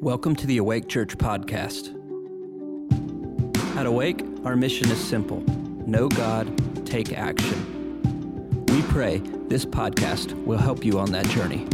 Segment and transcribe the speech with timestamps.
[0.00, 1.88] Welcome to the Awake Church podcast.
[3.78, 5.40] At Awake, our mission is simple
[5.86, 8.02] know God, take action.
[8.68, 11.66] We pray this podcast will help you on that journey.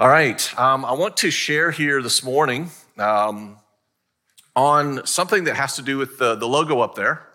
[0.00, 0.58] All right.
[0.58, 3.58] Um, I want to share here this morning um,
[4.54, 7.25] on something that has to do with the, the logo up there.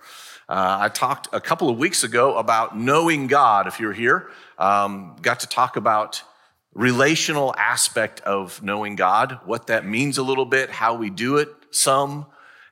[0.51, 3.67] Uh, I talked a couple of weeks ago about knowing God.
[3.67, 6.23] If you're here, um, got to talk about
[6.73, 11.47] relational aspect of knowing God, what that means a little bit, how we do it,
[11.71, 12.25] some,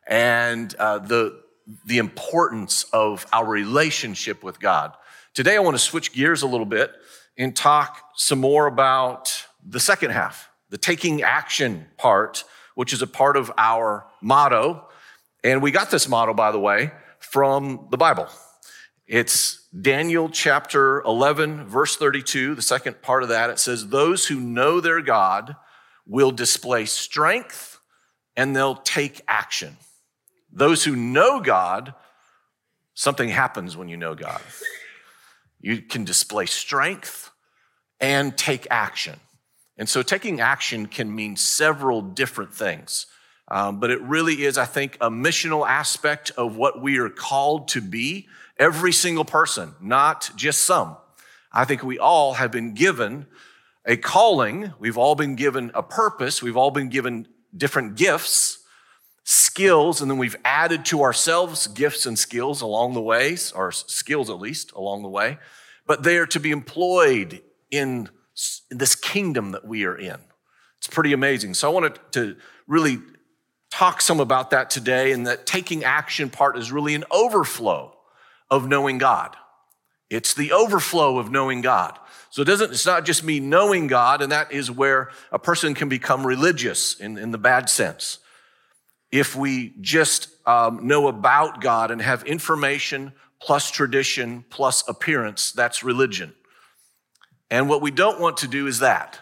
[0.05, 1.41] and uh, the
[1.85, 4.91] the importance of our relationship with God.
[5.33, 6.91] Today, I want to switch gears a little bit
[7.37, 12.43] and talk some more about the second half, the taking action part,
[12.75, 14.85] which is a part of our motto.
[15.45, 18.27] And we got this motto, by the way, from the Bible.
[19.07, 23.49] It's Daniel chapter 11, verse 32, the second part of that.
[23.49, 25.55] It says, Those who know their God
[26.05, 27.79] will display strength
[28.35, 29.77] and they'll take action.
[30.51, 31.93] Those who know God,
[32.93, 34.41] something happens when you know God.
[35.59, 37.31] You can display strength
[37.99, 39.19] and take action.
[39.77, 43.07] And so taking action can mean several different things.
[43.51, 47.67] Um, but it really is, I think, a missional aspect of what we are called
[47.69, 48.27] to be.
[48.57, 50.97] Every single person, not just some.
[51.51, 53.25] I think we all have been given
[53.85, 54.73] a calling.
[54.77, 56.43] We've all been given a purpose.
[56.43, 58.59] We've all been given different gifts,
[59.23, 64.29] skills, and then we've added to ourselves gifts and skills along the way, or skills
[64.29, 65.39] at least along the way.
[65.87, 67.41] But they are to be employed
[67.71, 68.09] in
[68.69, 70.17] this kingdom that we are in.
[70.77, 71.55] It's pretty amazing.
[71.55, 72.35] So I wanted to
[72.67, 72.99] really
[73.71, 77.95] talk some about that today, and that taking action part is really an overflow
[78.49, 79.35] of knowing God.
[80.09, 81.97] It's the overflow of knowing God.
[82.31, 85.73] So it doesn't, it's not just me knowing God, and that is where a person
[85.73, 88.19] can become religious in, in the bad sense.
[89.11, 95.83] If we just um, know about God and have information plus tradition plus appearance, that's
[95.83, 96.33] religion.
[97.49, 99.19] And what we don't want to do is that.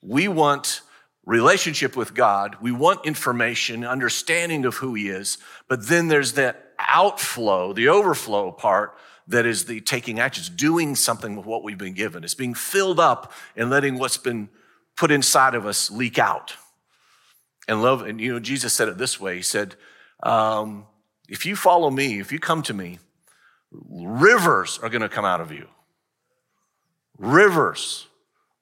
[0.00, 0.82] We want
[1.24, 2.56] relationship with God.
[2.60, 5.38] We want information, understanding of who He is.
[5.68, 8.96] But then there's that outflow, the overflow part
[9.28, 12.24] that is the taking actions, doing something with what we've been given.
[12.24, 14.48] It's being filled up and letting what's been
[14.96, 16.56] put inside of us leak out.
[17.68, 19.76] And love, and you know, Jesus said it this way He said,
[20.22, 20.86] um,
[21.28, 22.98] If you follow me, if you come to me,
[23.70, 25.68] rivers are going to come out of you
[27.22, 28.08] rivers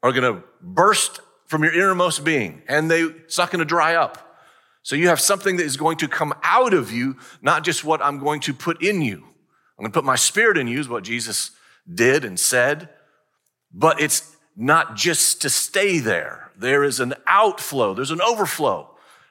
[0.03, 1.21] are going to burst
[1.51, 4.39] from your innermost being and they, it's not going to dry up.
[4.85, 8.01] So you have something that is going to come out of you, not just what
[8.01, 9.17] I'm going to put in you.
[9.17, 11.51] I'm going to put my spirit in you, is what Jesus
[11.93, 12.89] did and said.
[13.75, 16.53] But it's not just to stay there.
[16.57, 18.89] There is an outflow, there's an overflow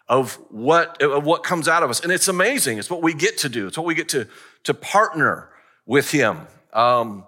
[0.09, 2.01] of what, of what comes out of us.
[2.01, 2.79] And it's amazing.
[2.79, 4.27] It's what we get to do, it's what we get to,
[4.65, 5.49] to partner
[5.85, 6.47] with Him.
[6.73, 7.23] Um,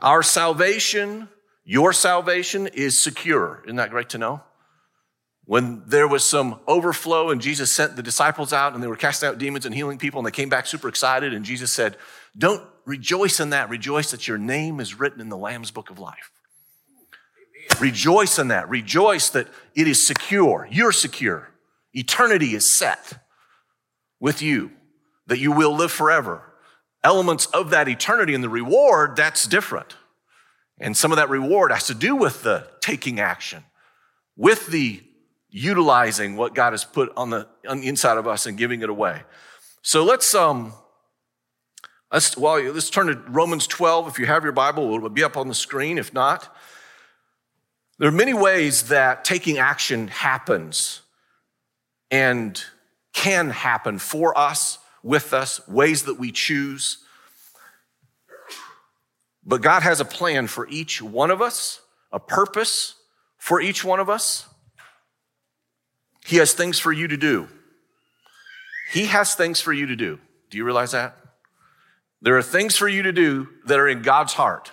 [0.00, 1.28] our salvation,
[1.68, 3.62] your salvation is secure.
[3.66, 4.42] Isn't that great to know?
[5.44, 9.28] When there was some overflow and Jesus sent the disciples out and they were casting
[9.28, 11.98] out demons and healing people and they came back super excited and Jesus said,
[12.38, 13.68] Don't rejoice in that.
[13.68, 16.30] Rejoice that your name is written in the Lamb's book of life.
[17.70, 17.82] Amen.
[17.82, 18.70] Rejoice in that.
[18.70, 20.66] Rejoice that it is secure.
[20.70, 21.50] You're secure.
[21.92, 23.24] Eternity is set
[24.18, 24.70] with you,
[25.26, 26.48] that you will live forever
[27.04, 29.96] elements of that eternity and the reward, that's different.
[30.80, 33.64] And some of that reward has to do with the taking action,
[34.36, 35.02] with the
[35.50, 38.90] utilizing what God has put on the, on the inside of us and giving it
[38.90, 39.22] away.
[39.82, 40.72] So let's um
[42.12, 44.08] let's well let's turn to Romans 12.
[44.08, 45.98] If you have your Bible, it'll be up on the screen.
[45.98, 46.54] If not,
[47.98, 51.02] there are many ways that taking action happens
[52.10, 52.62] and
[53.12, 56.98] can happen for us with us, ways that we choose.
[59.48, 61.80] But God has a plan for each one of us,
[62.12, 62.96] a purpose
[63.38, 64.46] for each one of us.
[66.26, 67.48] He has things for you to do.
[68.92, 70.20] He has things for you to do.
[70.50, 71.16] Do you realize that?
[72.20, 74.70] There are things for you to do that are in God's heart.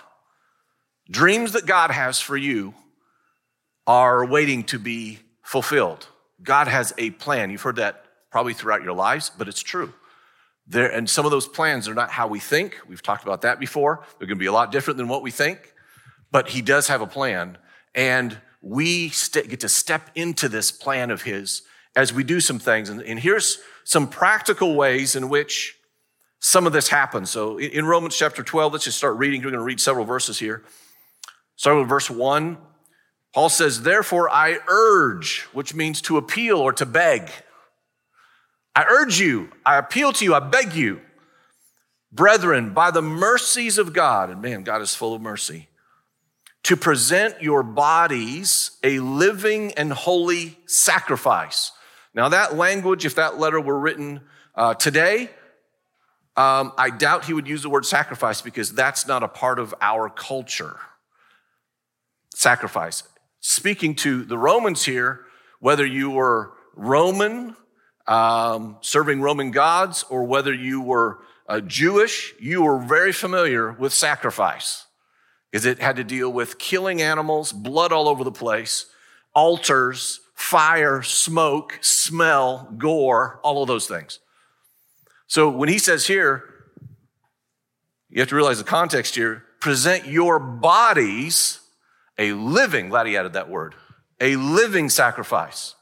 [1.10, 2.74] Dreams that God has for you
[3.86, 6.06] are waiting to be fulfilled.
[6.42, 7.50] God has a plan.
[7.50, 9.94] You've heard that probably throughout your lives, but it's true.
[10.66, 12.78] There, and some of those plans are not how we think.
[12.88, 14.04] We've talked about that before.
[14.18, 15.72] They're going to be a lot different than what we think,
[16.32, 17.58] but he does have a plan.
[17.94, 21.62] And we st- get to step into this plan of his
[21.94, 22.88] as we do some things.
[22.88, 25.78] And, and here's some practical ways in which
[26.40, 27.30] some of this happens.
[27.30, 29.40] So in Romans chapter 12, let's just start reading.
[29.40, 30.64] We're going to read several verses here.
[31.56, 32.58] Starting with verse 1,
[33.32, 37.30] Paul says, Therefore I urge, which means to appeal or to beg.
[38.76, 41.00] I urge you, I appeal to you, I beg you,
[42.12, 45.70] brethren, by the mercies of God, and man, God is full of mercy,
[46.64, 51.72] to present your bodies a living and holy sacrifice.
[52.12, 54.20] Now, that language, if that letter were written
[54.54, 55.30] uh, today,
[56.36, 59.74] um, I doubt he would use the word sacrifice because that's not a part of
[59.80, 60.76] our culture.
[62.34, 63.04] Sacrifice.
[63.40, 65.24] Speaking to the Romans here,
[65.60, 67.56] whether you were Roman,
[68.08, 71.18] um, serving Roman gods, or whether you were
[71.48, 74.86] uh, Jewish, you were very familiar with sacrifice
[75.50, 78.86] because it had to deal with killing animals, blood all over the place,
[79.34, 84.18] altars, fire, smoke, smell, gore, all of those things.
[85.26, 86.44] So when he says here,
[88.10, 91.60] you have to realize the context here present your bodies
[92.18, 93.74] a living, glad he added that word,
[94.20, 95.74] a living sacrifice.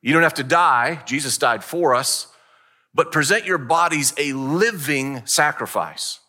[0.00, 2.28] You don't have to die, Jesus died for us,
[2.94, 6.20] but present your bodies a living sacrifice.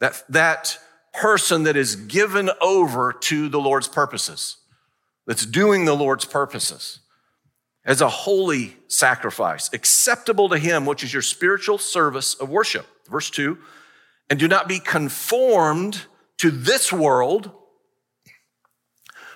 [0.00, 0.78] That, that
[1.12, 4.56] person that is given over to the Lord's purposes,
[5.26, 7.00] that's doing the Lord's purposes
[7.84, 12.86] as a holy sacrifice, acceptable to him, which is your spiritual service of worship.
[13.10, 13.58] Verse 2
[14.28, 16.02] And do not be conformed
[16.36, 17.50] to this world,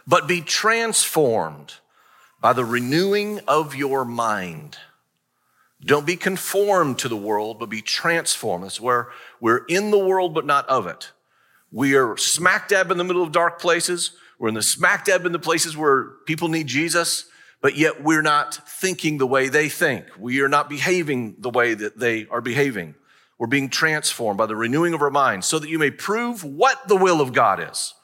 [0.07, 1.75] but be transformed
[2.43, 4.77] by the renewing of your mind.
[5.83, 8.65] Don't be conformed to the world, but be transformed.
[8.65, 9.09] That's where
[9.41, 11.13] we're in the world, but not of it.
[11.71, 14.11] We are smack dab in the middle of dark places.
[14.39, 17.25] We're in the smack dab in the places where people need Jesus
[17.63, 20.05] but yet we're not thinking the way they think.
[20.19, 22.97] We are not behaving the way that they are behaving.
[23.39, 26.89] We're being transformed by the renewing of our minds so that you may prove what
[26.89, 27.95] the will of God is.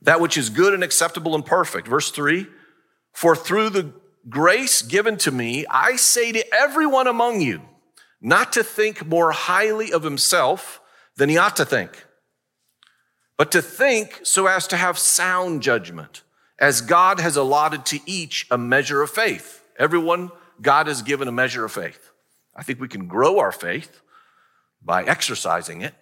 [0.00, 1.86] That which is good and acceptable and perfect.
[1.86, 2.46] Verse three,
[3.12, 3.92] for through the
[4.28, 7.62] grace given to me, I say to everyone among you
[8.20, 10.80] not to think more highly of himself
[11.16, 12.06] than he ought to think,
[13.36, 16.22] but to think so as to have sound judgment
[16.58, 19.64] as God has allotted to each a measure of faith.
[19.76, 20.30] Everyone,
[20.60, 22.12] God has given a measure of faith.
[22.54, 24.00] I think we can grow our faith
[24.80, 25.94] by exercising it,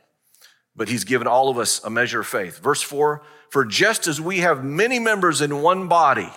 [0.77, 2.59] but He's given all of us a measure of faith.
[2.59, 6.31] Verse 4 For just as we have many members in one body,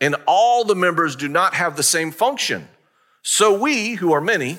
[0.00, 2.68] and all the members do not have the same function,
[3.22, 4.58] so we, who are many,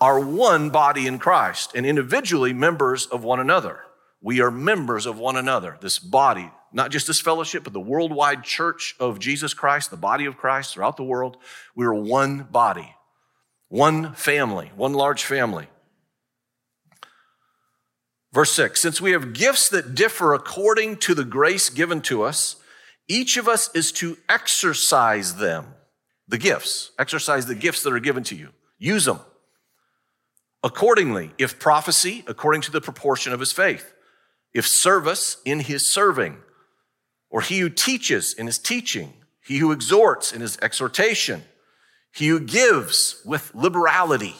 [0.00, 3.80] are one body in Christ and individually members of one another.
[4.20, 8.44] We are members of one another, this body not just this fellowship, but the worldwide
[8.44, 11.36] church of Jesus Christ, the body of Christ throughout the world.
[11.74, 12.94] We are one body,
[13.68, 15.68] one family, one large family.
[18.32, 22.56] Verse 6 Since we have gifts that differ according to the grace given to us,
[23.08, 25.66] each of us is to exercise them,
[26.28, 29.20] the gifts, exercise the gifts that are given to you, use them.
[30.62, 33.94] Accordingly, if prophecy, according to the proportion of his faith,
[34.52, 36.36] if service, in his serving.
[37.30, 39.12] Or he who teaches in his teaching,
[39.44, 41.44] he who exhorts in his exhortation,
[42.12, 44.34] he who gives with liberality,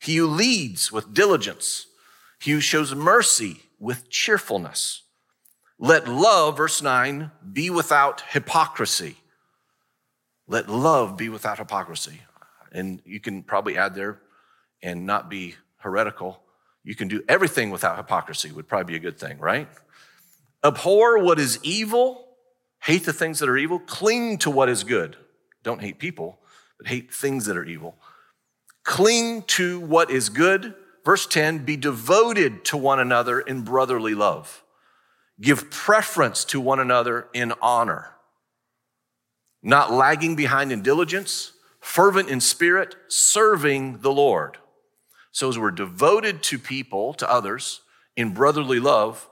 [0.00, 1.86] he who leads with diligence,
[2.40, 5.01] he who shows mercy with cheerfulness.
[5.82, 9.16] Let love, verse 9, be without hypocrisy.
[10.46, 12.20] Let love be without hypocrisy.
[12.70, 14.20] And you can probably add there
[14.80, 16.40] and not be heretical.
[16.84, 19.68] You can do everything without hypocrisy, would probably be a good thing, right?
[20.62, 22.28] Abhor what is evil,
[22.84, 25.16] hate the things that are evil, cling to what is good.
[25.64, 26.38] Don't hate people,
[26.78, 27.96] but hate things that are evil.
[28.84, 30.76] Cling to what is good.
[31.04, 34.61] Verse 10 be devoted to one another in brotherly love.
[35.42, 38.12] Give preference to one another in honor.
[39.60, 44.58] Not lagging behind in diligence, fervent in spirit, serving the Lord.
[45.32, 47.80] So, as we're devoted to people, to others,
[48.16, 49.28] in brotherly love,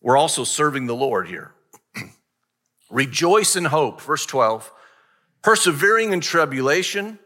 [0.00, 1.52] we're also serving the Lord here.
[2.90, 4.70] Rejoice in hope, verse 12.
[5.42, 7.18] Persevering in tribulation,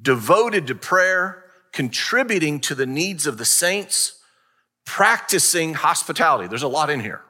[0.00, 4.20] devoted to prayer, contributing to the needs of the saints,
[4.84, 6.48] practicing hospitality.
[6.48, 7.22] There's a lot in here.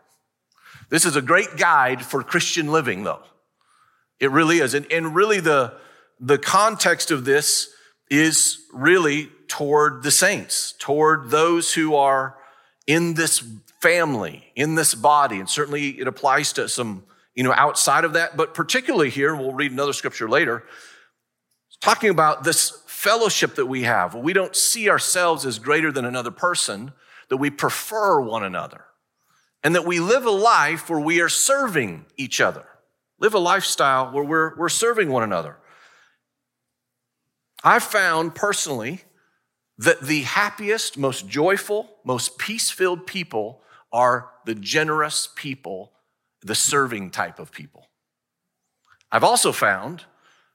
[0.88, 3.22] This is a great guide for Christian living, though.
[4.20, 4.74] It really is.
[4.74, 5.74] And, and really, the,
[6.20, 7.68] the context of this
[8.10, 12.36] is really toward the saints, toward those who are
[12.86, 13.42] in this
[13.80, 15.38] family, in this body.
[15.38, 19.52] And certainly it applies to some, you know, outside of that, but particularly here, we'll
[19.52, 20.64] read another scripture later,
[21.80, 26.30] talking about this fellowship that we have, we don't see ourselves as greater than another
[26.30, 26.92] person,
[27.28, 28.85] that we prefer one another,
[29.62, 32.64] and that we live a life where we are serving each other.
[33.18, 35.56] Live a lifestyle where we're, we're serving one another.
[37.64, 39.02] I've found personally
[39.78, 45.92] that the happiest, most joyful, most peace filled people are the generous people,
[46.42, 47.86] the serving type of people.
[49.10, 50.04] I've also found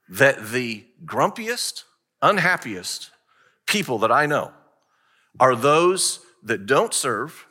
[0.08, 1.84] that the grumpiest,
[2.20, 3.10] unhappiest
[3.66, 4.52] people that I know
[5.40, 7.46] are those that don't serve,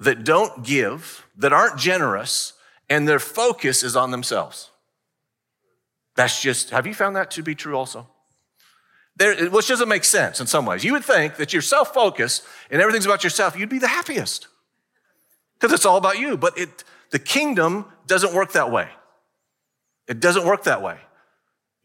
[0.00, 2.52] that don't give, that aren't generous,
[2.88, 4.70] and their focus is on themselves.
[6.16, 8.08] That's just, have you found that to be true also?
[9.16, 10.84] There, which doesn't make sense in some ways.
[10.84, 14.46] You would think that you're self focused and everything's about yourself, you'd be the happiest
[15.54, 16.36] because it's all about you.
[16.36, 18.88] But it, the kingdom doesn't work that way.
[20.06, 20.98] It doesn't work that way.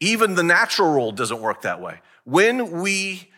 [0.00, 2.00] Even the natural world doesn't work that way.
[2.24, 3.30] When we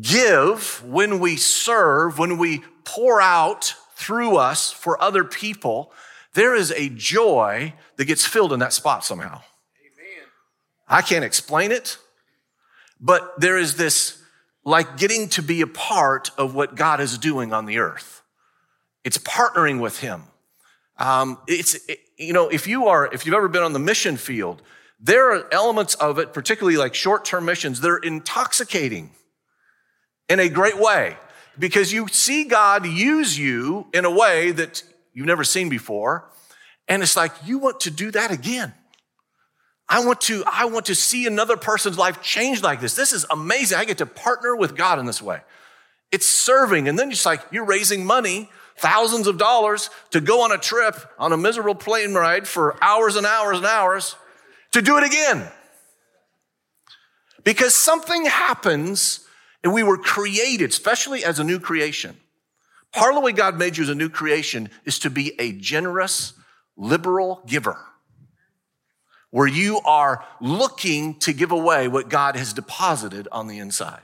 [0.00, 5.92] give, when we serve, when we pour out through us for other people,
[6.34, 9.40] there is a joy that gets filled in that spot somehow.
[9.80, 10.24] Amen.
[10.88, 11.98] I can't explain it,
[13.00, 14.22] but there is this
[14.64, 18.22] like getting to be a part of what God is doing on the earth.
[19.04, 20.24] It's partnering with Him.
[20.98, 24.16] Um, it's it, you know if you are if you've ever been on the mission
[24.16, 24.62] field,
[24.98, 29.10] there are elements of it, particularly like short-term missions, they're intoxicating
[30.28, 31.16] in a great way
[31.58, 36.30] because you see God use you in a way that you've never seen before.
[36.88, 38.74] And it's like, you want to do that again.
[39.88, 42.94] I want to, I want to see another person's life change like this.
[42.94, 43.78] This is amazing.
[43.78, 45.40] I get to partner with God in this way.
[46.10, 46.88] It's serving.
[46.88, 50.96] And then it's like you're raising money, thousands of dollars to go on a trip
[51.18, 54.16] on a miserable plane ride for hours and hours and hours
[54.72, 55.48] to do it again.
[57.44, 59.25] Because something happens
[59.66, 62.16] and we were created, especially as a new creation.
[62.92, 65.50] Part of the way God made you as a new creation is to be a
[65.50, 66.34] generous,
[66.76, 67.76] liberal giver,
[69.30, 74.02] where you are looking to give away what God has deposited on the inside.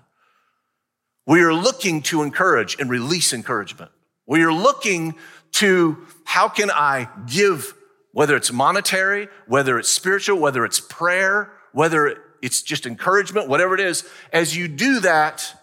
[1.28, 3.92] We are looking to encourage and release encouragement.
[4.26, 5.14] We are looking
[5.52, 7.72] to how can I give,
[8.10, 13.80] whether it's monetary, whether it's spiritual, whether it's prayer, whether it's just encouragement, whatever it
[13.80, 14.04] is.
[14.32, 15.54] As you do that,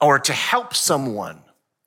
[0.00, 1.40] or to help someone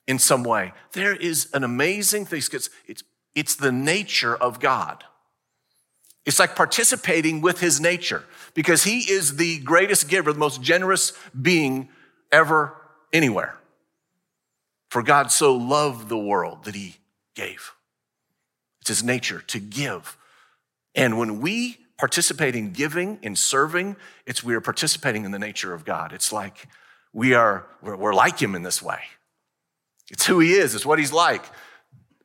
[0.06, 2.42] in some way, there is an amazing thing.
[2.52, 3.02] It's, it's,
[3.34, 5.04] it's the nature of God.
[6.24, 11.12] It's like participating with his nature because he is the greatest giver, the most generous
[11.40, 11.88] being
[12.32, 12.74] ever
[13.12, 13.56] anywhere.
[14.90, 16.96] For God so loved the world that he
[17.36, 17.72] gave.
[18.80, 20.16] It's his nature to give.
[20.94, 25.72] And when we participate in giving, in serving, it's we are participating in the nature
[25.72, 26.12] of God.
[26.12, 26.68] It's like
[27.12, 29.00] we are, we're, we're like him in this way.
[30.10, 31.44] It's who he is, it's what he's like.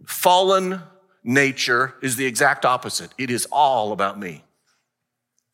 [0.06, 0.82] Fallen
[1.24, 3.14] nature is the exact opposite.
[3.18, 4.44] It is all about me,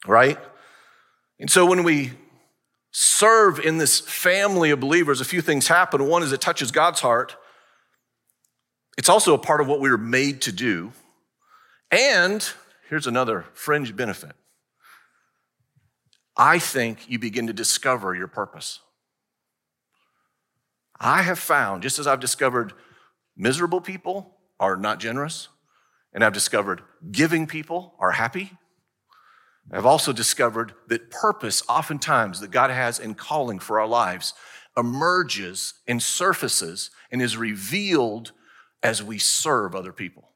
[0.05, 0.39] right?
[1.39, 2.11] And so when we
[2.91, 6.07] serve in this family of believers, a few things happen.
[6.07, 7.35] One is it touches God's heart.
[8.97, 10.91] It's also a part of what we were made to do.
[11.91, 12.49] And
[12.89, 14.33] here's another fringe benefit
[16.35, 18.79] I think you begin to discover your purpose.
[20.99, 22.73] I have found, just as I've discovered
[23.35, 25.47] miserable people are not generous,
[26.13, 28.51] and I've discovered giving people are happy,
[29.71, 34.33] I've also discovered that purpose, oftentimes, that God has in calling for our lives,
[34.77, 38.31] emerges and surfaces and is revealed
[38.81, 40.29] as we serve other people.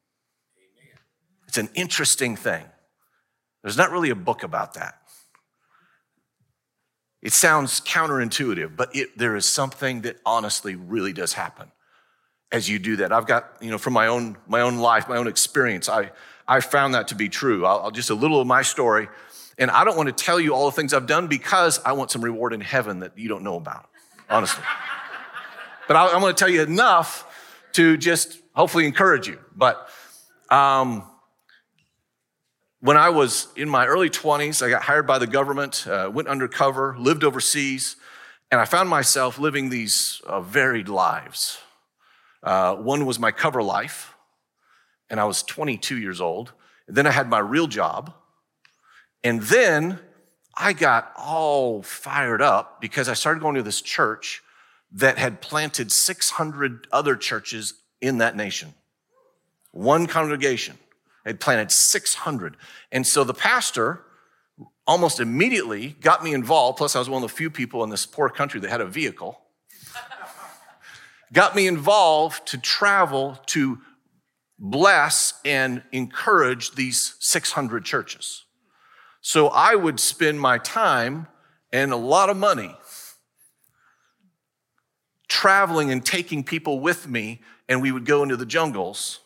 [1.52, 2.64] It's an interesting thing.
[3.62, 5.02] There's not really a book about that.
[7.22, 11.70] It sounds counterintuitive, but it, there is something that honestly really does happen
[12.54, 13.12] as you do that.
[13.12, 16.12] I've got, you know, from my own, my own life, my own experience, I,
[16.48, 17.66] I found that to be true.
[17.66, 19.10] I'll, I'll just a little of my story.
[19.58, 22.12] And I don't want to tell you all the things I've done because I want
[22.12, 23.90] some reward in heaven that you don't know about,
[24.30, 24.64] honestly.
[25.90, 27.28] but I, I'm going to tell you enough
[27.74, 29.38] to just hopefully encourage you.
[29.54, 29.90] But
[30.50, 31.11] um,
[32.82, 36.28] when I was in my early 20s, I got hired by the government, uh, went
[36.28, 37.96] undercover, lived overseas,
[38.50, 41.60] and I found myself living these uh, varied lives.
[42.42, 44.16] Uh, one was my cover life,
[45.12, 46.54] and I was 22 years old.
[46.88, 48.14] And then I had my real job.
[49.24, 50.00] And then
[50.58, 54.42] I got all fired up because I started going to this church
[54.94, 58.74] that had planted 600 other churches in that nation.
[59.72, 60.78] One congregation
[61.26, 62.58] had planted 600.
[62.92, 64.04] And so the pastor
[64.88, 66.78] almost immediately got me involved.
[66.78, 68.86] Plus, I was one of the few people in this poor country that had a
[68.86, 69.40] vehicle.
[71.34, 73.80] got me involved to travel to
[74.60, 78.46] bless and encourage these 600 churches.
[79.22, 81.28] So I would spend my time
[81.72, 82.76] and a lot of money
[85.28, 89.22] traveling and taking people with me, and we would go into the jungles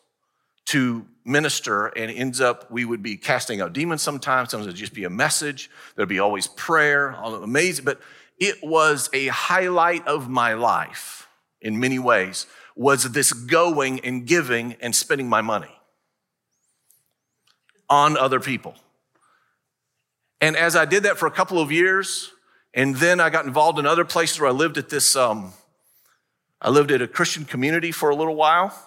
[0.65, 4.51] to minister, and ends up we would be casting out demons sometimes.
[4.51, 5.69] Sometimes it would just be a message.
[5.95, 7.83] There'd be always prayer, all amazing.
[7.83, 7.99] But
[8.39, 11.27] it was a highlight of my life
[11.61, 15.71] in many ways was this going and giving and spending my money
[17.89, 18.75] on other people.
[20.41, 22.31] And as I did that for a couple of years,
[22.73, 25.53] and then I got involved in other places where I lived at this, um,
[26.61, 28.77] I lived at a Christian community for a little while,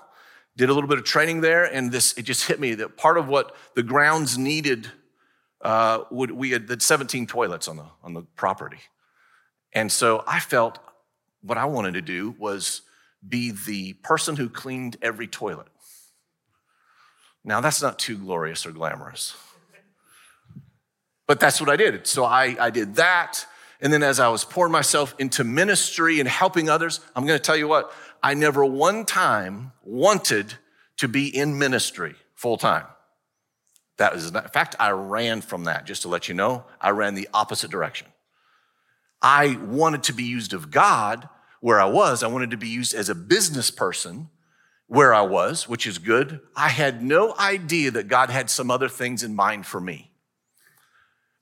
[0.59, 3.17] did a little bit of training there, and this, it just hit me that part
[3.17, 4.89] of what the grounds needed,
[5.63, 8.81] uh, would, we had 17 toilets on the, on the property.
[9.73, 10.81] And so I felt
[11.43, 12.83] what I wanted to do was
[13.27, 15.69] be the person who cleaned every toilet.
[17.45, 19.37] Now, that's not too glorious or glamorous.
[21.29, 22.09] But that's what I did.
[22.09, 23.47] So I, I did that.
[23.81, 27.43] And then as I was pouring myself into ministry and helping others, I'm going to
[27.43, 30.55] tell you what, I never one time wanted
[30.99, 32.85] to be in ministry full time.
[33.99, 36.65] That was, in fact, I ran from that, just to let you know.
[36.81, 38.07] I ran the opposite direction.
[39.21, 41.29] I wanted to be used of God
[41.61, 42.23] where I was.
[42.23, 44.29] I wanted to be used as a business person
[44.87, 46.41] where I was, which is good.
[46.55, 50.08] I had no idea that God had some other things in mind for me.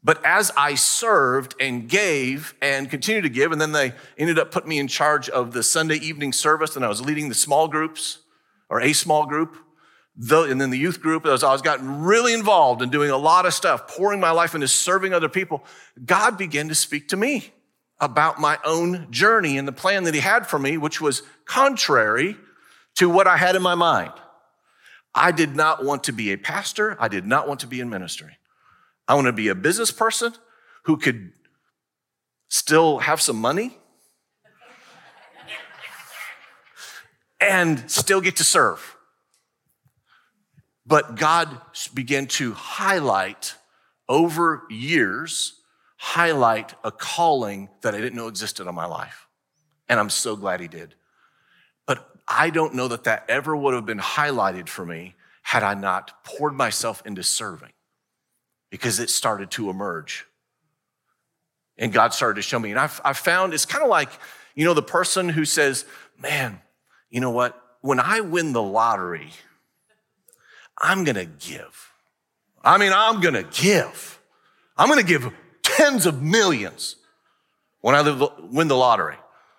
[0.06, 4.52] But as I served and gave and continued to give, and then they ended up
[4.52, 7.66] putting me in charge of the Sunday evening service, and I was leading the small
[7.66, 8.18] groups
[8.68, 9.56] or a small group,
[10.16, 11.26] and then the youth group.
[11.26, 14.54] As I was gotten really involved in doing a lot of stuff, pouring my life
[14.54, 15.64] into serving other people,
[16.04, 17.52] God began to speak to me
[17.98, 22.36] about my own journey and the plan that He had for me, which was contrary
[22.94, 24.12] to what I had in my mind.
[25.12, 26.96] I did not want to be a pastor.
[27.00, 28.38] I did not want to be in ministry.
[29.08, 30.32] I want to be a business person
[30.84, 31.32] who could
[32.48, 33.76] still have some money
[37.40, 38.96] and still get to serve.
[40.86, 41.60] But God
[41.94, 43.54] began to highlight
[44.08, 45.60] over years,
[45.96, 49.26] highlight a calling that I didn't know existed on my life.
[49.88, 50.94] And I'm so glad He did.
[51.86, 55.74] But I don't know that that ever would have been highlighted for me had I
[55.74, 57.72] not poured myself into serving
[58.70, 60.26] because it started to emerge.
[61.78, 62.70] And God started to show me.
[62.70, 64.10] And I've, I've found it's kind of like,
[64.54, 65.84] you know, the person who says,
[66.20, 66.60] man,
[67.10, 67.60] you know what?
[67.82, 69.30] When I win the lottery,
[70.78, 71.92] I'm going to give.
[72.64, 74.18] I mean, I'm going to give.
[74.76, 76.96] I'm going to give tens of millions
[77.80, 79.16] when I win the lottery.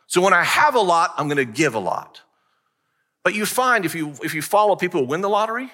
[0.08, 2.22] So when I have a lot, I'm going to give a lot.
[3.24, 5.72] But you find if you, if you follow people who win the lottery, it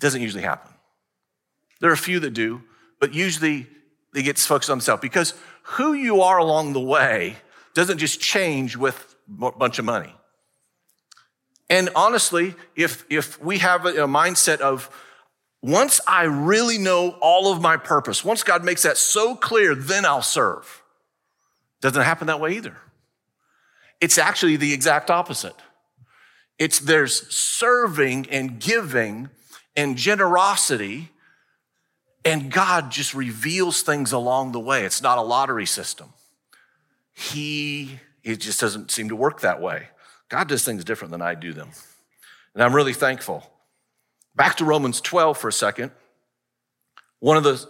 [0.00, 0.73] doesn't usually happen.
[1.80, 2.62] There are a few that do,
[3.00, 3.66] but usually
[4.12, 7.36] they get focused on themselves because who you are along the way
[7.74, 10.14] doesn't just change with a bunch of money.
[11.68, 14.90] And honestly, if, if we have a, a mindset of
[15.62, 20.04] once I really know all of my purpose, once God makes that so clear, then
[20.04, 20.82] I'll serve.
[21.80, 22.76] Doesn't happen that way either.
[24.00, 25.56] It's actually the exact opposite.
[26.58, 29.30] It's there's serving and giving
[29.74, 31.10] and generosity
[32.24, 34.84] and God just reveals things along the way.
[34.84, 36.12] It's not a lottery system.
[37.12, 39.88] He, it just doesn't seem to work that way.
[40.28, 41.70] God does things different than I do them.
[42.54, 43.50] And I'm really thankful.
[44.34, 45.92] Back to Romans 12 for a second.
[47.20, 47.64] One of the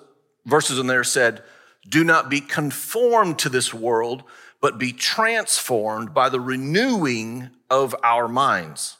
[0.47, 1.43] verses in there said,
[1.89, 4.23] Do not be conformed to this world,
[4.61, 8.97] but be transformed by the renewing of our minds.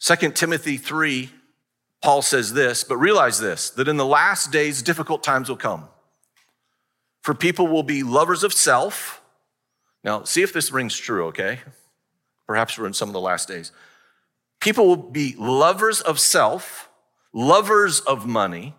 [0.00, 1.30] 2 Timothy 3
[2.02, 5.88] Paul says this, but realize this that in the last days, difficult times will come.
[7.22, 9.20] For people will be lovers of self.
[10.02, 11.60] Now, see if this rings true, okay?
[12.46, 13.70] Perhaps we're in some of the last days.
[14.60, 16.88] People will be lovers of self,
[17.32, 18.74] lovers of money,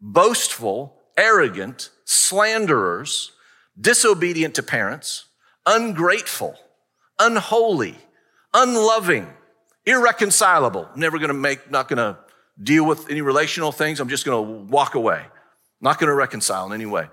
[0.00, 3.32] boastful, arrogant, slanderers,
[3.80, 5.24] disobedient to parents,
[5.64, 6.56] ungrateful,
[7.18, 7.96] unholy,
[8.52, 9.28] unloving,
[9.86, 12.18] irreconcilable, never gonna make, not gonna
[12.62, 14.00] deal with any relational things.
[14.00, 15.24] I'm just going to walk away.
[15.80, 17.08] Not going to reconcile in any way.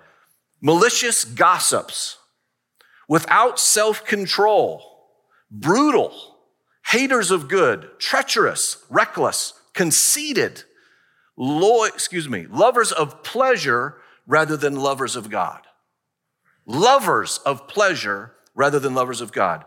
[0.62, 2.18] Malicious gossips,
[3.08, 4.82] without self control,
[5.50, 6.14] brutal,
[6.88, 10.64] haters of good, treacherous, reckless, conceited,
[11.38, 15.62] excuse me, lovers of pleasure rather than lovers of God.
[16.66, 19.64] Lovers of pleasure rather than lovers of God.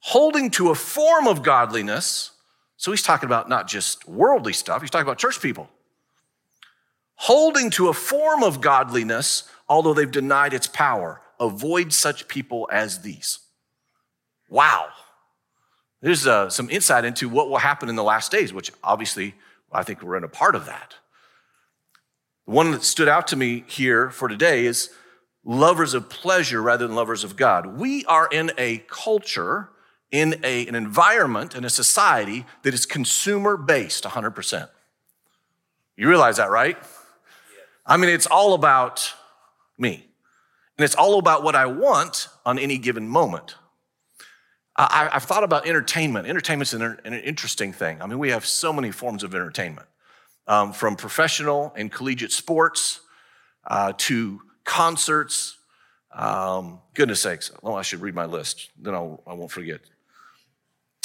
[0.00, 2.32] Holding to a form of godliness.
[2.78, 5.68] So he's talking about not just worldly stuff, he's talking about church people.
[7.16, 11.20] Holding to a form of godliness, although they've denied its power.
[11.40, 13.40] Avoid such people as these.
[14.48, 14.86] Wow.
[16.00, 19.34] There's uh, some insight into what will happen in the last days, which obviously
[19.72, 20.94] I think we're in a part of that.
[22.46, 24.90] The one that stood out to me here for today is
[25.44, 27.78] lovers of pleasure rather than lovers of God.
[27.78, 29.70] We are in a culture,
[30.10, 34.68] in a, an environment, in a society that is consumer based 100%.
[35.96, 36.78] You realize that, right?
[37.84, 39.12] I mean, it's all about
[39.76, 40.08] me.
[40.76, 43.56] And it's all about what I want on any given moment.
[44.76, 46.28] I, have thought about entertainment.
[46.28, 48.00] Entertainment's an, an, interesting thing.
[48.00, 49.88] I mean, we have so many forms of entertainment,
[50.46, 53.00] um, from professional and collegiate sports
[53.66, 55.56] uh, to concerts.
[56.12, 59.80] Um, goodness sakes, oh, I should read my list, then I'll, I won't forget.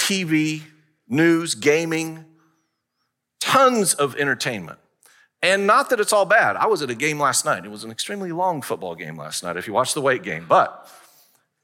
[0.03, 0.63] TV,
[1.07, 2.25] news, gaming,
[3.39, 4.77] tons of entertainment.
[5.41, 6.57] And not that it's all bad.
[6.57, 7.63] I was at a game last night.
[7.63, 10.45] It was an extremely long football game last night, if you watch the Wake game.
[10.47, 10.89] But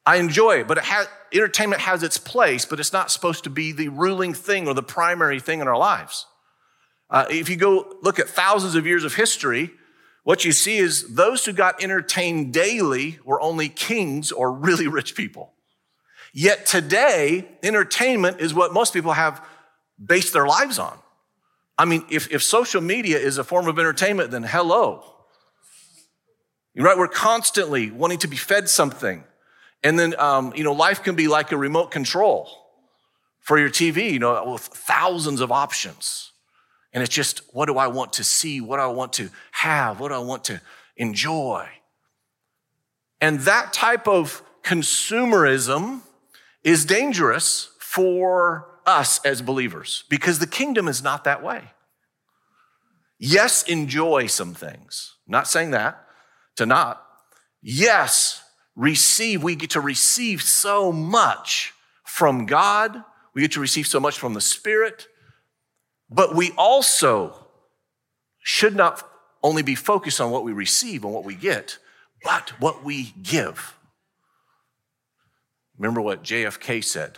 [0.05, 3.49] I enjoy it, but it has, entertainment has its place, but it's not supposed to
[3.49, 6.25] be the ruling thing or the primary thing in our lives.
[7.09, 9.69] Uh, if you go look at thousands of years of history,
[10.23, 15.13] what you see is those who got entertained daily were only kings or really rich
[15.13, 15.51] people.
[16.33, 19.43] Yet today, entertainment is what most people have
[20.03, 20.97] based their lives on.
[21.77, 25.03] I mean, if, if social media is a form of entertainment, then hello.
[26.73, 29.23] You're right, we're constantly wanting to be fed something.
[29.83, 32.49] And then, um, you know, life can be like a remote control
[33.39, 36.31] for your TV, you know, with thousands of options.
[36.91, 38.61] And it's just, what do I want to see?
[38.61, 39.99] What do I want to have?
[39.99, 40.61] What do I want to
[40.97, 41.67] enjoy?
[43.21, 46.01] And that type of consumerism
[46.63, 51.71] is dangerous for us as believers because the kingdom is not that way.
[53.17, 55.15] Yes, enjoy some things.
[55.27, 56.05] Not saying that
[56.55, 57.03] to not.
[57.61, 58.41] Yes,
[58.75, 59.43] receive.
[59.43, 61.73] We get to receive so much
[62.05, 63.03] from God.
[63.33, 65.07] We get to receive so much from the Spirit.
[66.09, 67.47] But we also
[68.39, 69.07] should not
[69.43, 71.77] only be focused on what we receive and what we get,
[72.23, 73.77] but what we give.
[75.79, 77.17] Remember what JFK said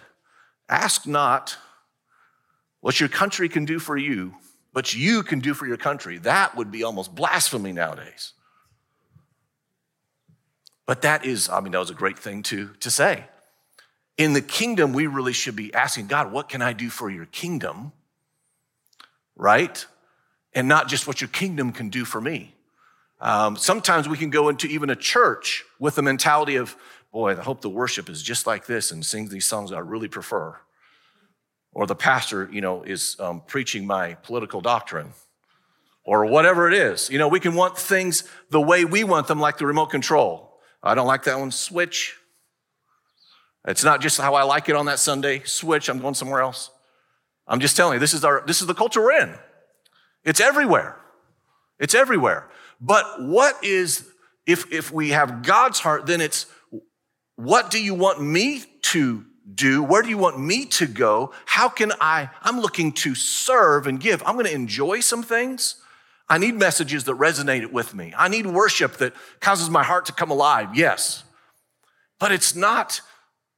[0.70, 1.58] Ask not
[2.80, 4.36] what your country can do for you,
[4.72, 6.18] but you can do for your country.
[6.20, 8.34] That would be almost blasphemy nowadays.
[10.86, 13.26] But that is, I mean, that was a great thing to, to say.
[14.18, 17.26] In the kingdom, we really should be asking God, what can I do for your
[17.26, 17.92] kingdom?
[19.36, 19.86] Right?
[20.54, 22.56] And not just what your kingdom can do for me.
[23.20, 26.76] Um, sometimes we can go into even a church with the mentality of,
[27.12, 30.08] boy, I hope the worship is just like this and sings these songs I really
[30.08, 30.58] prefer
[31.74, 35.14] or the pastor, you know, is um, preaching my political doctrine,
[36.04, 37.10] or whatever it is.
[37.10, 40.60] You know, we can want things the way we want them, like the remote control.
[40.84, 41.52] I don't like that one.
[41.52, 42.18] Switch.
[43.68, 45.44] It's not just how I like it on that Sunday.
[45.44, 45.88] Switch.
[45.88, 46.72] I'm going somewhere else.
[47.48, 49.36] I'm just telling you, this is our this is the culture we're in.
[50.24, 50.98] It's everywhere.
[51.80, 52.50] It's everywhere.
[52.80, 54.08] But what is
[54.48, 56.48] if if we have God's heart, then it's
[57.44, 59.84] what do you want me to do?
[59.84, 61.34] Where do you want me to go?
[61.46, 62.30] How can I?
[62.42, 64.22] I'm looking to serve and give.
[64.26, 65.76] I'm going to enjoy some things.
[66.30, 68.14] I need messages that resonate with me.
[68.18, 70.76] I need worship that causes my heart to come alive.
[70.76, 71.24] Yes.
[72.20, 73.02] But it's not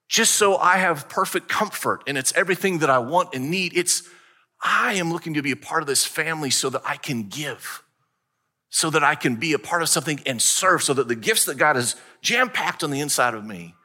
[0.08, 3.76] just so I have perfect comfort and it's everything that I want and need.
[3.76, 4.04] It's
[4.62, 7.83] I am looking to be a part of this family so that I can give,
[8.76, 11.46] so that I can be a part of something and serve, so that the gifts
[11.46, 13.76] that God has jam packed on the inside of me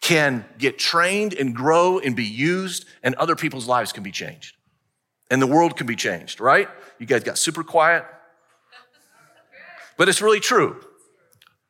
[0.00, 4.56] can get trained and grow and be used, and other people's lives can be changed.
[5.30, 6.66] And the world can be changed, right?
[6.98, 8.06] You guys got super quiet.
[9.98, 10.82] But it's really true.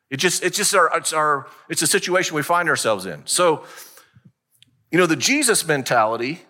[0.09, 3.27] It just, it's just our, it's our, it's a situation we find ourselves in.
[3.27, 3.65] So,
[4.89, 6.43] you know, the Jesus mentality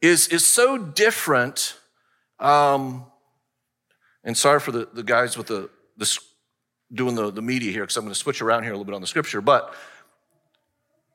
[0.00, 1.76] is, is so different.
[2.40, 3.04] Um,
[4.24, 6.18] and sorry for the, the guys with the, the
[6.92, 8.94] doing the, the media here, because I'm going to switch around here a little bit
[8.94, 9.40] on the scripture.
[9.40, 9.74] But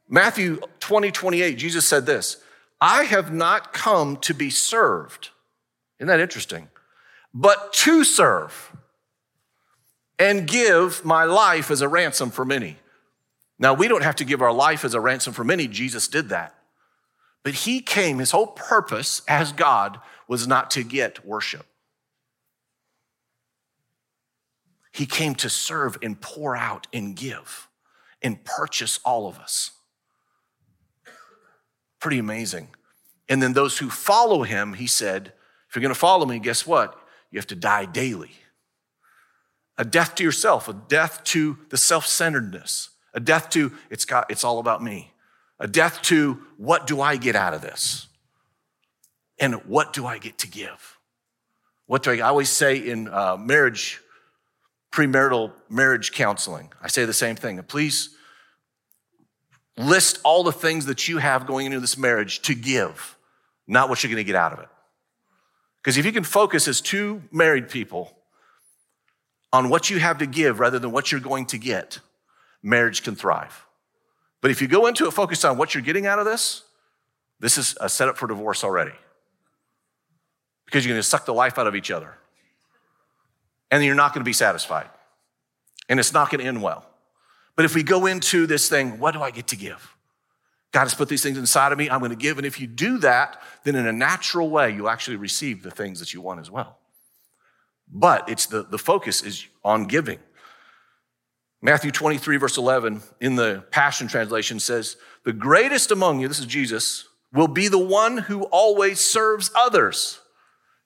[0.09, 2.37] Matthew 20, 28, Jesus said this
[2.79, 5.29] I have not come to be served.
[5.99, 6.69] Isn't that interesting?
[7.33, 8.75] But to serve
[10.19, 12.77] and give my life as a ransom for many.
[13.59, 15.67] Now, we don't have to give our life as a ransom for many.
[15.67, 16.55] Jesus did that.
[17.43, 21.65] But he came, his whole purpose as God was not to get worship.
[24.97, 27.67] He came to serve and pour out and give
[28.23, 29.69] and purchase all of us.
[31.99, 32.69] Pretty amazing.
[33.29, 35.33] And then those who follow him, he said,
[35.69, 36.99] if you're going to follow me, guess what?
[37.29, 38.31] You have to die daily.
[39.77, 44.31] A death to yourself, a death to the self centeredness, a death to it's, got,
[44.31, 45.11] it's all about me,
[45.59, 48.07] a death to what do I get out of this?
[49.37, 50.97] And what do I get to give?
[51.85, 54.01] What do I, I always say in uh, marriage,
[54.91, 57.61] premarital marriage counseling, I say the same thing.
[57.63, 58.15] Please
[59.77, 63.17] list all the things that you have going into this marriage to give,
[63.67, 64.69] not what you're going to get out of it.
[65.77, 68.17] Because if you can focus as two married people
[69.53, 71.99] on what you have to give rather than what you're going to get,
[72.61, 73.65] marriage can thrive.
[74.41, 76.63] But if you go into it focused on what you're getting out of this,
[77.39, 78.93] this is a setup for divorce already.
[80.65, 82.15] Because you're going to suck the life out of each other.
[83.71, 84.89] And you're not going to be satisfied.
[85.89, 86.85] And it's not going to end well.
[87.55, 89.95] But if we go into this thing, what do I get to give?
[90.71, 91.89] God has put these things inside of me.
[91.89, 92.37] I'm going to give.
[92.37, 95.99] And if you do that, then in a natural way, you'll actually receive the things
[95.99, 96.77] that you want as well.
[97.91, 100.19] But it's the, the focus is on giving.
[101.61, 106.45] Matthew 23, verse 11, in the Passion Translation says, The greatest among you, this is
[106.45, 110.19] Jesus, will be the one who always serves others.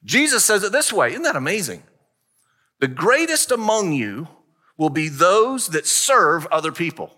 [0.03, 1.11] Jesus says it this way.
[1.11, 1.83] Isn't that amazing?
[2.81, 4.27] The greatest among you
[4.75, 7.15] will be those that serve other people.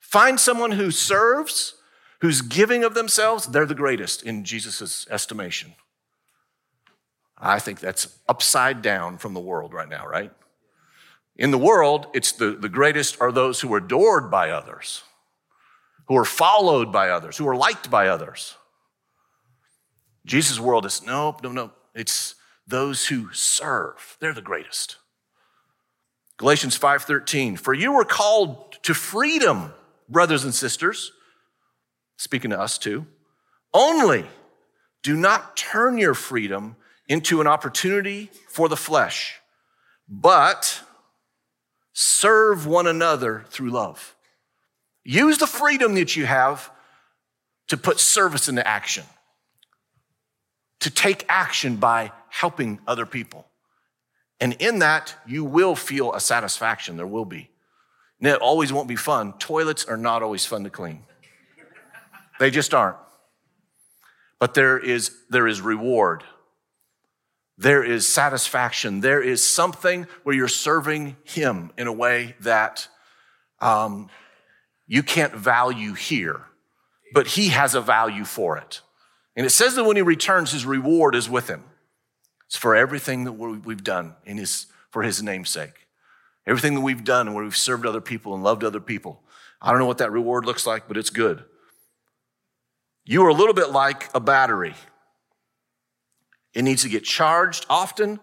[0.00, 1.74] Find someone who serves,
[2.22, 5.74] who's giving of themselves, they're the greatest in Jesus' estimation.
[7.36, 10.32] I think that's upside down from the world right now, right?
[11.36, 15.02] In the world, it's the, the greatest are those who are adored by others,
[16.08, 18.56] who are followed by others, who are liked by others.
[20.24, 21.72] Jesus' world is nope, no, no.
[21.94, 22.36] It's
[22.70, 24.16] those who serve.
[24.20, 24.96] They're the greatest.
[26.38, 29.74] Galatians 5:13, for you were called to freedom,
[30.08, 31.12] brothers and sisters,
[32.16, 33.06] speaking to us too.
[33.74, 34.26] Only
[35.02, 36.76] do not turn your freedom
[37.08, 39.40] into an opportunity for the flesh,
[40.08, 40.82] but
[41.92, 44.14] serve one another through love.
[45.04, 46.70] Use the freedom that you have
[47.68, 49.04] to put service into action,
[50.80, 53.46] to take action by helping other people.
[54.40, 56.96] And in that, you will feel a satisfaction.
[56.96, 57.50] There will be.
[58.18, 59.34] And it always won't be fun.
[59.34, 61.02] Toilets are not always fun to clean,
[62.38, 62.96] they just aren't.
[64.38, 66.24] But there is, there is reward
[67.60, 69.00] there is satisfaction.
[69.00, 72.88] There is something where you're serving Him in a way that
[73.60, 74.08] um,
[74.86, 76.40] you can't value here,
[77.12, 78.80] but He has a value for it.
[79.40, 81.64] And it says that when He returns, His reward is with Him.
[82.46, 85.86] It's for everything that we've done in his, for His namesake.
[86.46, 89.22] Everything that we've done where we've served other people and loved other people.
[89.58, 91.42] I don't know what that reward looks like, but it's good.
[93.06, 94.74] You are a little bit like a battery.
[96.52, 98.20] It needs to get charged often,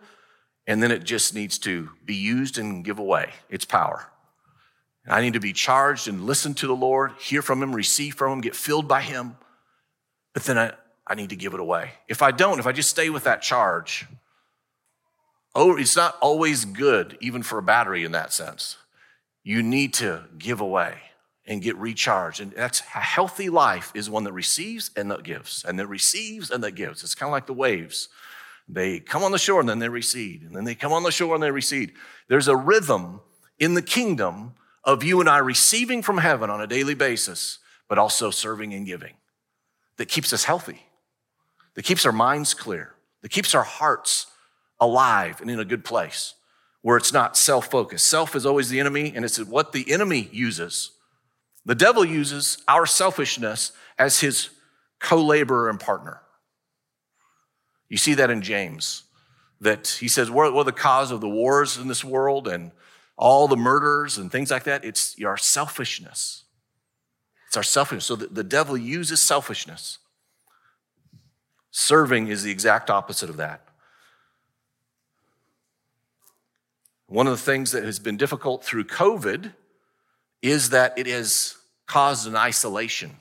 [0.68, 4.06] and then it just needs to be used and give away its power.
[5.08, 8.34] I need to be charged and listen to the Lord, hear from Him, receive from
[8.34, 9.38] Him, get filled by Him,
[10.36, 10.74] but then I,
[11.08, 11.92] I need to give it away.
[12.08, 14.06] If I don't, if I just stay with that charge,
[15.56, 18.78] oh, it's not always good, even for a battery in that sense.
[19.44, 20.96] You need to give away
[21.46, 22.42] and get recharged.
[22.42, 26.52] And that's a healthy life is one that receives and that gives, and that receives
[26.52, 27.04] and that gives.
[27.04, 28.10] It's kind of like the waves.
[28.68, 31.12] They come on the shore and then they recede, and then they come on the
[31.12, 31.94] shore and they recede.
[32.28, 33.22] There's a rhythm
[33.58, 37.98] in the kingdom of you and I receiving from heaven on a daily basis, but
[37.98, 39.14] also serving and giving
[39.98, 40.86] that keeps us healthy,
[41.78, 44.28] that keeps our minds clear, that keeps our hearts
[44.82, 46.34] alive and in a good place
[46.82, 48.06] where it's not self focused.
[48.06, 50.92] Self is always the enemy, and it's what the enemy uses
[51.68, 54.50] the devil uses our selfishness as his
[55.02, 56.22] co laborer and partner.
[57.90, 59.04] You see that in James,
[59.60, 62.72] that he says, What are the cause of the wars in this world and
[63.18, 64.86] all the murders and things like that?
[64.86, 66.46] It's our selfishness.
[67.48, 68.06] It's our selfishness.
[68.06, 69.98] So the, the devil uses selfishness.
[71.80, 73.62] Serving is the exact opposite of that.
[77.06, 79.54] One of the things that has been difficult through COVID
[80.42, 83.18] is that it has caused an isolation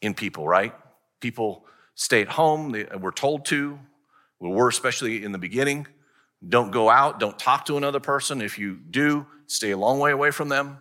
[0.00, 0.74] in people, right?
[1.20, 3.78] People stay at home, they were told to,
[4.40, 5.86] we were especially in the beginning.
[6.48, 8.40] Don't go out, don't talk to another person.
[8.40, 10.78] If you do, stay a long way away from them.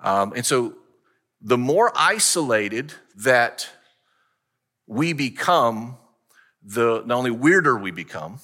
[0.00, 0.74] Um, and so
[1.40, 3.68] the more isolated that
[4.90, 5.96] we become,
[6.64, 8.40] the not only weirder we become,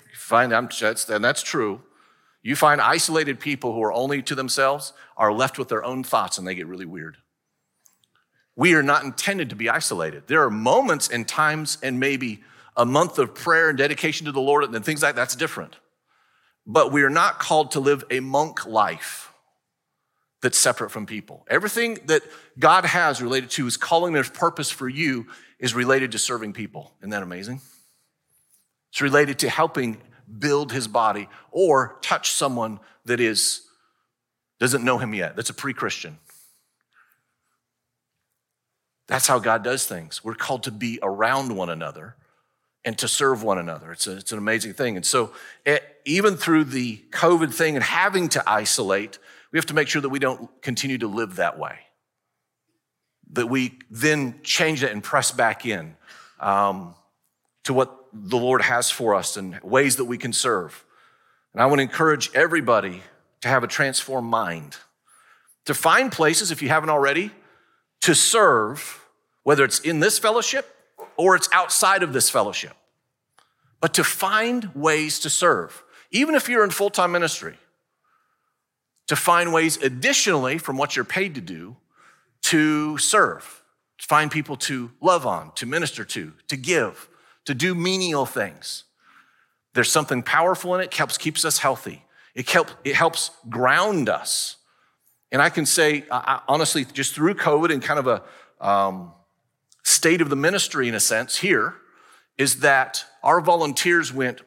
[0.00, 1.82] you find that's, and that's true.
[2.42, 6.38] You find isolated people who are only to themselves are left with their own thoughts
[6.38, 7.18] and they get really weird.
[8.56, 10.28] We are not intended to be isolated.
[10.28, 12.42] There are moments and times and maybe
[12.74, 15.76] a month of prayer and dedication to the Lord and things like that's different.
[16.66, 19.33] But we are not called to live a monk life
[20.44, 21.46] that's separate from people.
[21.48, 22.20] Everything that
[22.58, 25.26] God has related to his calling and his purpose for you
[25.58, 26.92] is related to serving people.
[27.00, 27.62] Isn't that amazing?
[28.92, 30.02] It's related to helping
[30.38, 33.62] build his body or touch someone that is
[34.60, 36.18] doesn't know him yet, that's a pre-Christian.
[39.08, 40.22] That's how God does things.
[40.22, 42.16] We're called to be around one another
[42.84, 43.92] and to serve one another.
[43.92, 44.96] It's, a, it's an amazing thing.
[44.96, 45.32] And so,
[45.64, 49.18] it, eh, even through the COVID thing and having to isolate,
[49.54, 51.78] we have to make sure that we don't continue to live that way.
[53.34, 55.94] That we then change that and press back in
[56.40, 56.96] um,
[57.62, 60.84] to what the Lord has for us and ways that we can serve.
[61.52, 63.04] And I want to encourage everybody
[63.42, 64.76] to have a transformed mind,
[65.66, 67.30] to find places, if you haven't already,
[68.00, 69.06] to serve,
[69.44, 70.74] whether it's in this fellowship
[71.16, 72.76] or it's outside of this fellowship,
[73.80, 77.56] but to find ways to serve, even if you're in full time ministry,
[79.06, 81.76] to find ways additionally from what you're paid to do
[82.42, 83.62] to serve,
[83.98, 87.08] to find people to love on, to minister to, to give,
[87.46, 88.84] to do menial things.
[89.72, 92.04] There's something powerful in it, helps keeps us healthy.
[92.34, 94.56] It, help, it helps ground us.
[95.32, 98.22] And I can say, I, honestly, just through COVID and kind of a
[98.60, 99.12] um,
[99.82, 101.74] state of the ministry, in a sense, here,
[102.36, 104.42] is that our volunteers went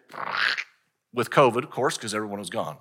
[1.14, 2.78] with COVID, of course, because everyone was gone.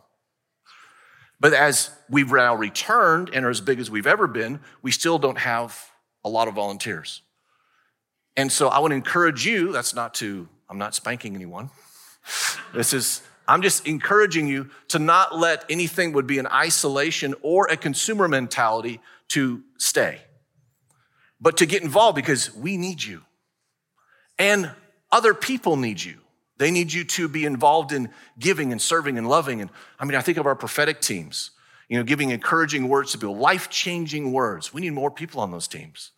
[1.38, 5.18] But as we've now returned and are as big as we've ever been, we still
[5.18, 5.90] don't have
[6.25, 7.22] a lot of volunteers.
[8.37, 11.70] And so I would encourage you, that's not to, I'm not spanking anyone.
[12.75, 17.68] This is, I'm just encouraging you to not let anything would be an isolation or
[17.68, 20.20] a consumer mentality to stay,
[21.40, 23.22] but to get involved because we need you.
[24.38, 24.72] And
[25.12, 26.18] other people need you.
[26.59, 29.61] They need you to be involved in giving and serving and loving.
[29.61, 31.51] And I mean, I think of our prophetic teams,
[31.88, 34.73] you know, giving encouraging words to people, life changing words.
[34.73, 36.12] We need more people on those teams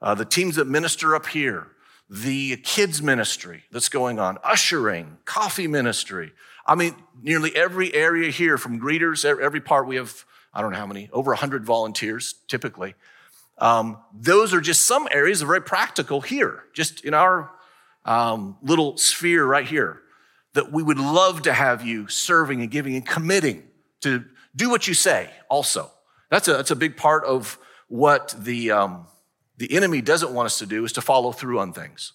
[0.00, 1.68] uh, the teams that minister up here,
[2.08, 6.32] the kids ministry that's going on, ushering, coffee ministry.
[6.66, 10.78] I mean, nearly every area here, from greeters, every part, we have, I don't know
[10.78, 12.94] how many, over 100 volunteers typically.
[13.58, 17.50] Um, those are just some areas that are very practical here, just in our
[18.06, 20.00] um, little sphere right here,
[20.54, 23.64] that we would love to have you serving and giving and committing
[24.00, 25.90] to do what you say also.
[26.30, 29.06] That's a, that's a big part of what the, um,
[29.58, 32.12] the enemy doesn't want us to do is to follow through on things.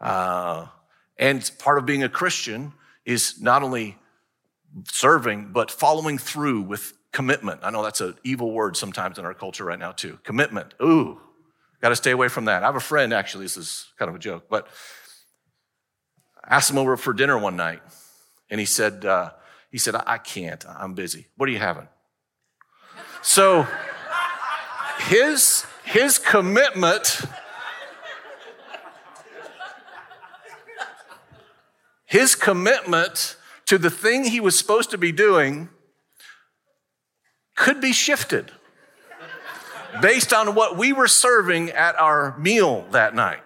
[0.00, 0.66] Uh,
[1.18, 2.72] and part of being a Christian
[3.04, 3.96] is not only
[4.84, 7.60] serving, but following through with commitment.
[7.62, 10.18] I know that's an evil word sometimes in our culture right now, too.
[10.22, 10.74] Commitment.
[10.82, 11.20] Ooh,
[11.80, 12.62] got to stay away from that.
[12.62, 14.68] I have a friend, actually, this is kind of a joke, but
[16.44, 17.82] I asked him over for dinner one night,
[18.50, 19.30] and he said, uh,
[19.70, 21.26] he said, I can't, I'm busy.
[21.36, 21.88] What are you having?
[23.22, 23.66] So
[25.00, 27.22] his his commitment,
[32.04, 33.36] his commitment
[33.66, 35.68] to the thing he was supposed to be doing
[37.54, 38.52] could be shifted
[40.00, 43.40] based on what we were serving at our meal that night.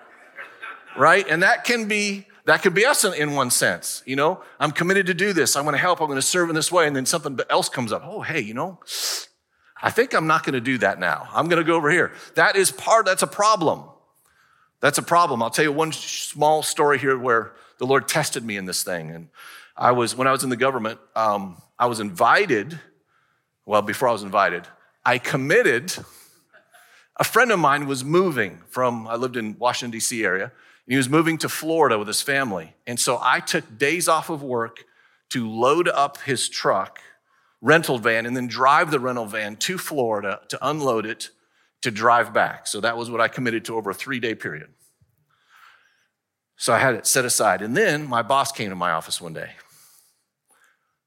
[0.96, 1.26] Right?
[1.28, 4.02] And that can be that could be us in, in one sense.
[4.04, 5.56] You know, I'm committed to do this.
[5.56, 6.00] I'm going to help.
[6.00, 6.86] I'm going to serve in this way.
[6.86, 8.02] And then something else comes up.
[8.04, 8.80] Oh, hey, you know,
[9.80, 11.28] I think I'm not going to do that now.
[11.32, 12.12] I'm going to go over here.
[12.34, 13.84] That is part, that's a problem.
[14.80, 15.42] That's a problem.
[15.42, 19.10] I'll tell you one small story here where the Lord tested me in this thing.
[19.10, 19.28] And
[19.76, 22.78] I was, when I was in the government, um, I was invited,
[23.66, 24.66] well, before I was invited,
[25.04, 25.94] I committed.
[27.18, 30.24] A friend of mine was moving from, I lived in Washington, D.C.
[30.24, 32.74] area, and he was moving to Florida with his family.
[32.86, 34.84] And so I took days off of work
[35.30, 37.00] to load up his truck
[37.60, 41.30] rental van and then drive the rental van to Florida to unload it
[41.82, 42.66] to drive back.
[42.66, 44.68] So that was what I committed to over a three day period.
[46.56, 47.62] So I had it set aside.
[47.62, 49.52] And then my boss came to my office one day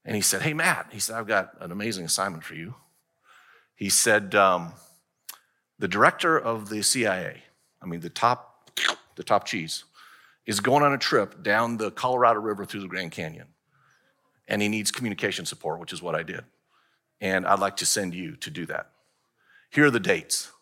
[0.04, 2.74] and he said, Hey, Matt, he said, I've got an amazing assignment for you.
[3.74, 4.72] He said, um,
[5.78, 7.42] The director of the CIA,
[7.82, 8.70] I mean, the top,
[9.16, 9.84] the top cheese,
[10.46, 13.48] is going on a trip down the Colorado River through the Grand Canyon
[14.48, 16.44] and he needs communication support, which is what I did.
[17.20, 18.90] And I'd like to send you to do that.
[19.70, 20.52] Here are the dates.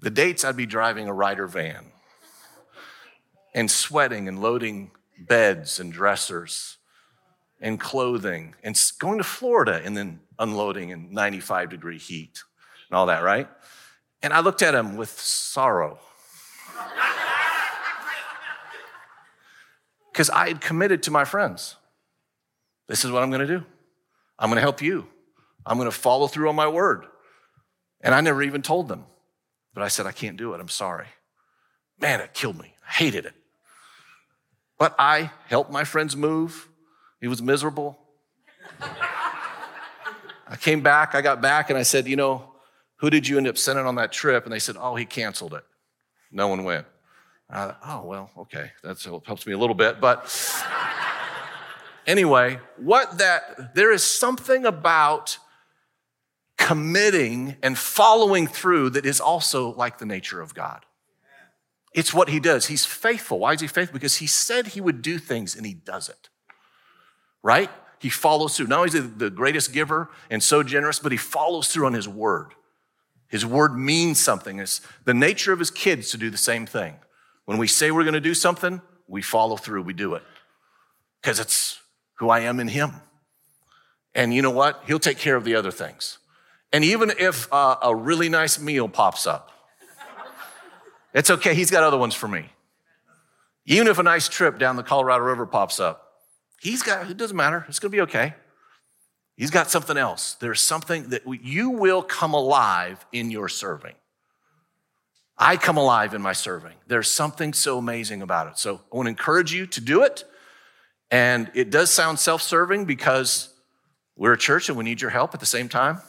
[0.00, 1.92] The dates I'd be driving a Ryder van.
[3.54, 6.78] and sweating and loading beds and dressers
[7.60, 12.42] and clothing and going to Florida and then unloading in 95 degree heat
[12.88, 13.48] and all that, right?
[14.22, 16.00] And I looked at him with sorrow.
[20.12, 21.76] Because I had committed to my friends.
[22.88, 23.64] This is what I'm to do.
[24.38, 25.06] I'm to help you.
[25.64, 27.06] I'm to follow through on my word.
[28.00, 29.06] And I never even told them.
[29.72, 30.60] But I said, I can't do it.
[30.60, 31.06] I'm sorry.
[32.00, 32.74] Man, it killed me.
[32.88, 33.34] I hated it.
[34.78, 36.68] But I helped my friends move.
[37.20, 37.99] He was miserable.
[40.50, 42.52] I came back, I got back, and I said, You know,
[42.96, 44.44] who did you end up sending on that trip?
[44.44, 45.64] And they said, Oh, he canceled it.
[46.32, 46.86] No one went.
[47.50, 48.72] Thought, oh, well, okay.
[48.82, 50.00] That helps me a little bit.
[50.00, 50.28] But
[52.06, 55.38] anyway, what that, there is something about
[56.56, 60.84] committing and following through that is also like the nature of God.
[61.92, 62.66] It's what he does.
[62.66, 63.40] He's faithful.
[63.40, 63.94] Why is he faithful?
[63.94, 66.28] Because he said he would do things and he does it.
[67.42, 67.70] Right?
[68.00, 68.68] He follows through.
[68.68, 71.92] Not only is he the greatest giver and so generous, but he follows through on
[71.92, 72.54] his word.
[73.28, 74.58] His word means something.
[74.58, 76.94] It's the nature of his kids to do the same thing.
[77.44, 80.22] When we say we're going to do something, we follow through, we do it.
[81.20, 81.78] Because it's
[82.14, 82.92] who I am in him.
[84.14, 84.82] And you know what?
[84.86, 86.18] He'll take care of the other things.
[86.72, 89.50] And even if uh, a really nice meal pops up,
[91.12, 91.54] it's okay.
[91.54, 92.48] He's got other ones for me.
[93.66, 96.09] Even if a nice trip down the Colorado River pops up,
[96.60, 97.64] he's got, it doesn't matter.
[97.68, 98.34] It's going to be okay.
[99.36, 100.34] He's got something else.
[100.34, 103.94] There's something that we, you will come alive in your serving.
[105.38, 106.74] I come alive in my serving.
[106.86, 108.58] There's something so amazing about it.
[108.58, 110.24] So I want to encourage you to do it.
[111.10, 113.48] And it does sound self serving because
[114.14, 116.02] we're a church and we need your help at the same time.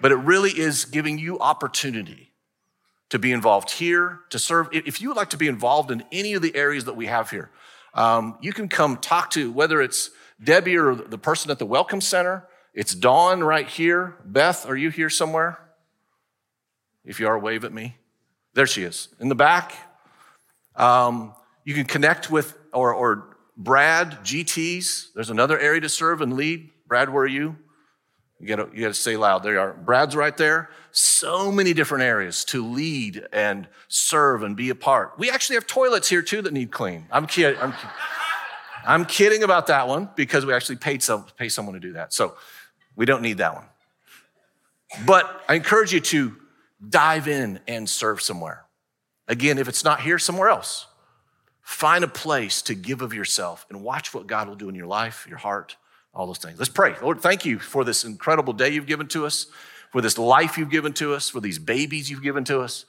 [0.00, 2.32] But it really is giving you opportunity
[3.10, 4.70] to be involved here, to serve.
[4.72, 7.28] If you would like to be involved in any of the areas that we have
[7.28, 7.50] here,
[7.94, 10.10] um, you can come talk to whether it's
[10.42, 12.48] Debbie or the person at the Welcome Center.
[12.74, 14.16] It's Dawn right here.
[14.24, 15.58] Beth, are you here somewhere?
[17.04, 17.96] If you are, wave at me.
[18.54, 19.74] There she is in the back.
[20.76, 21.34] Um,
[21.64, 25.12] you can connect with or, or Brad GTs.
[25.14, 26.70] There's another area to serve and lead.
[26.86, 27.56] Brad, where are you?
[28.40, 29.42] You gotta, you gotta say loud.
[29.42, 29.72] There you are.
[29.72, 30.70] Brad's right there.
[30.92, 35.14] So many different areas to lead and serve and be a part.
[35.18, 37.06] We actually have toilets here too that need clean.
[37.10, 37.60] I'm kidding.
[37.60, 37.74] I'm,
[38.86, 42.12] I'm kidding about that one because we actually paid some, pay someone to do that.
[42.12, 42.34] So
[42.94, 43.64] we don't need that one.
[45.06, 46.36] But I encourage you to
[46.86, 48.64] dive in and serve somewhere.
[49.28, 50.86] Again, if it's not here, somewhere else.
[51.62, 54.86] Find a place to give of yourself and watch what God will do in your
[54.86, 55.76] life, your heart,
[56.12, 56.58] all those things.
[56.58, 56.96] Let's pray.
[57.00, 59.46] Lord, thank you for this incredible day you've given to us,
[59.92, 62.86] for this life you've given to us, for these babies you've given to us.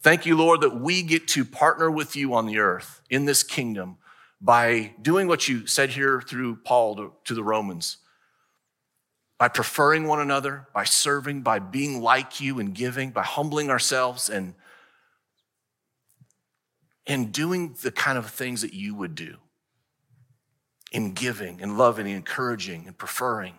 [0.00, 3.42] Thank you, Lord, that we get to partner with you on the earth in this
[3.42, 3.96] kingdom
[4.40, 7.96] by doing what you said here through Paul to, to the Romans
[9.38, 14.28] by preferring one another, by serving, by being like you and giving, by humbling ourselves
[14.28, 14.54] and,
[17.06, 19.36] and doing the kind of things that you would do
[20.90, 23.54] in giving and loving and encouraging and preferring.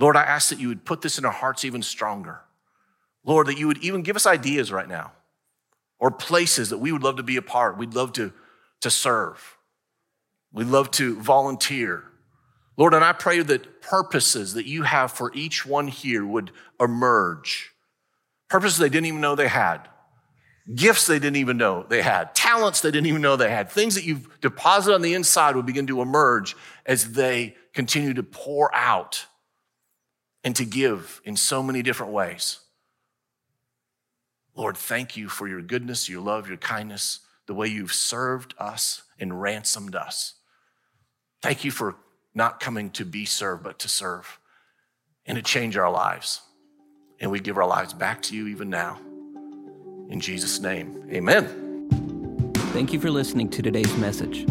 [0.00, 2.40] Lord, I ask that you would put this in our hearts even stronger.
[3.22, 5.12] Lord, that you would even give us ideas right now
[5.98, 7.76] or places that we would love to be a part.
[7.76, 8.32] We'd love to,
[8.80, 9.58] to serve.
[10.52, 12.04] We'd love to volunteer.
[12.78, 17.72] Lord, and I pray that purposes that you have for each one here would emerge.
[18.48, 19.86] Purposes they didn't even know they had
[20.74, 23.94] gifts they didn't even know they had, talents they didn't even know they had, things
[23.94, 28.72] that you've deposited on the inside would begin to emerge as they continue to pour
[28.74, 29.26] out
[30.42, 32.60] and to give in so many different ways.
[34.54, 39.02] Lord, thank you for your goodness, your love, your kindness, the way you've served us
[39.18, 40.34] and ransomed us.
[41.42, 41.96] Thank you for
[42.34, 44.38] not coming to be served, but to serve
[45.26, 46.40] and to change our lives.
[47.18, 48.98] And we give our lives back to you even now.
[50.08, 52.50] In Jesus' name, amen.
[52.72, 54.46] Thank you for listening to today's message.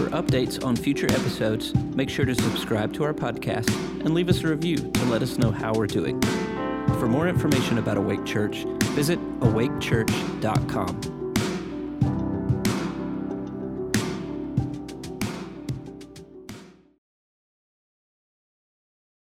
[0.00, 3.68] For updates on future episodes, make sure to subscribe to our podcast
[4.00, 6.18] and leave us a review to let us know how we're doing.
[6.98, 11.19] For more information about Awake Church, visit awakechurch.com.